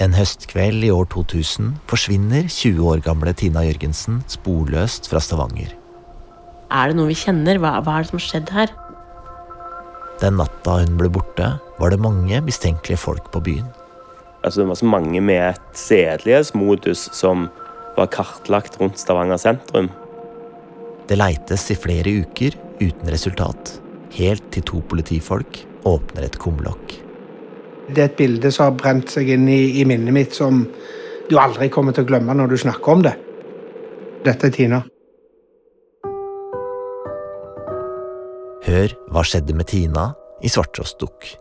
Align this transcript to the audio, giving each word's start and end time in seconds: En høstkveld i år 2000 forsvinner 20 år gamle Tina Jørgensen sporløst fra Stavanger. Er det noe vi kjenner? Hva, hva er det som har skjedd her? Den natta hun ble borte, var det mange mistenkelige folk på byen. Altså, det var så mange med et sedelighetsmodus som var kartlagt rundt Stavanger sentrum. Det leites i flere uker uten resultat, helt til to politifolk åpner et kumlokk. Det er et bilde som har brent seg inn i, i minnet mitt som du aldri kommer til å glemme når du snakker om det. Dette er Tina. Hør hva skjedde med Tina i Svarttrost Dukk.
En 0.00 0.14
høstkveld 0.16 0.80
i 0.86 0.88
år 0.88 1.10
2000 1.12 1.74
forsvinner 1.90 2.46
20 2.48 2.86
år 2.88 3.02
gamle 3.04 3.34
Tina 3.36 3.66
Jørgensen 3.66 4.22
sporløst 4.32 5.10
fra 5.10 5.20
Stavanger. 5.20 5.74
Er 6.72 6.88
det 6.88 6.96
noe 6.96 7.10
vi 7.10 7.16
kjenner? 7.20 7.58
Hva, 7.60 7.74
hva 7.84 7.98
er 7.98 8.06
det 8.06 8.08
som 8.08 8.16
har 8.16 8.24
skjedd 8.24 8.52
her? 8.54 8.72
Den 10.22 10.38
natta 10.40 10.78
hun 10.78 10.96
ble 10.96 11.10
borte, 11.12 11.50
var 11.76 11.92
det 11.92 12.00
mange 12.00 12.40
mistenkelige 12.46 13.00
folk 13.02 13.28
på 13.34 13.42
byen. 13.44 13.68
Altså, 14.40 14.62
det 14.62 14.70
var 14.70 14.80
så 14.80 14.88
mange 14.88 15.20
med 15.20 15.42
et 15.50 15.76
sedelighetsmodus 15.76 17.10
som 17.16 17.50
var 17.98 18.08
kartlagt 18.14 18.80
rundt 18.80 18.96
Stavanger 19.02 19.40
sentrum. 19.42 19.92
Det 21.12 21.20
leites 21.20 21.66
i 21.74 21.76
flere 21.76 22.16
uker 22.22 22.56
uten 22.80 23.12
resultat, 23.12 23.76
helt 24.16 24.48
til 24.54 24.64
to 24.64 24.80
politifolk 24.88 25.60
åpner 25.84 26.30
et 26.30 26.40
kumlokk. 26.40 27.09
Det 27.90 28.02
er 28.02 28.08
et 28.10 28.18
bilde 28.18 28.52
som 28.54 28.68
har 28.68 28.78
brent 28.78 29.10
seg 29.10 29.28
inn 29.34 29.48
i, 29.50 29.80
i 29.80 29.84
minnet 29.88 30.14
mitt 30.14 30.36
som 30.36 30.62
du 31.30 31.36
aldri 31.38 31.68
kommer 31.72 31.94
til 31.94 32.06
å 32.06 32.10
glemme 32.10 32.34
når 32.36 32.52
du 32.52 32.56
snakker 32.62 32.94
om 32.94 33.04
det. 33.06 33.14
Dette 34.26 34.50
er 34.50 34.54
Tina. 34.54 34.80
Hør 38.66 38.94
hva 39.10 39.24
skjedde 39.26 39.56
med 39.56 39.70
Tina 39.70 40.10
i 40.44 40.50
Svarttrost 40.52 41.00
Dukk. 41.00 41.32